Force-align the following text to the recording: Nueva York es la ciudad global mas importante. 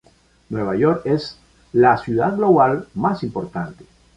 Nueva 0.49 0.75
York 0.75 1.05
es 1.05 1.37
la 1.73 1.95
ciudad 1.95 2.35
global 2.35 2.87
mas 2.95 3.21
importante. 3.21 3.85